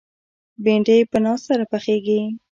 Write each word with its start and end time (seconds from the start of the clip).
بېنډۍ 0.63 0.99
په 1.11 1.17
ناز 1.23 1.39
سره 1.47 1.63
پخېږي 1.71 2.21